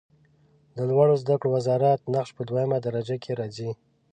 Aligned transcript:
د 0.75 0.77
لوړو 0.89 1.15
زده 1.23 1.35
کړو 1.39 1.49
وزارت 1.57 1.99
نقش 2.13 2.29
په 2.37 2.41
دویمه 2.49 2.77
درجه 2.85 3.15
کې 3.23 3.31
راځي. 3.39 3.69